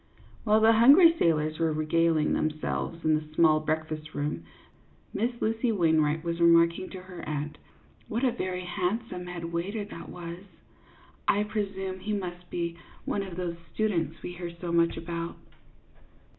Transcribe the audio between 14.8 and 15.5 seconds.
about."